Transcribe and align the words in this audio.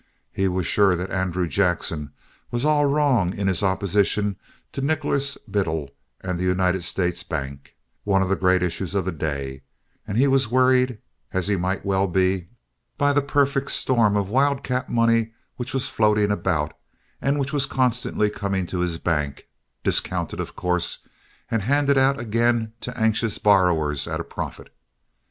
He 0.31 0.47
was 0.47 0.65
sure 0.65 0.95
that 0.95 1.11
Andrew 1.11 1.47
Jackson 1.47 2.11
was 2.49 2.65
all 2.65 2.85
wrong 2.87 3.35
in 3.37 3.47
his 3.47 3.61
opposition 3.61 4.35
to 4.71 4.81
Nicholas 4.81 5.37
Biddle 5.47 5.91
and 6.21 6.39
the 6.39 6.43
United 6.43 6.81
States 6.81 7.21
Bank, 7.21 7.75
one 8.03 8.23
of 8.23 8.27
the 8.29 8.35
great 8.35 8.63
issues 8.63 8.95
of 8.95 9.05
the 9.05 9.11
day; 9.11 9.61
and 10.07 10.17
he 10.17 10.27
was 10.27 10.49
worried, 10.49 10.97
as 11.33 11.47
he 11.49 11.55
might 11.55 11.85
well 11.85 12.07
be, 12.07 12.47
by 12.97 13.13
the 13.13 13.21
perfect 13.21 13.69
storm 13.69 14.17
of 14.17 14.27
wildcat 14.27 14.89
money 14.89 15.33
which 15.57 15.71
was 15.71 15.87
floating 15.87 16.31
about 16.31 16.75
and 17.21 17.37
which 17.39 17.53
was 17.53 17.67
constantly 17.67 18.27
coming 18.31 18.65
to 18.65 18.79
his 18.79 18.97
bank—discounted, 18.97 20.39
of 20.39 20.55
course, 20.55 21.07
and 21.51 21.61
handed 21.61 21.99
out 21.99 22.19
again 22.19 22.73
to 22.81 22.99
anxious 22.99 23.37
borrowers 23.37 24.07
at 24.07 24.19
a 24.19 24.23
profit. 24.23 24.73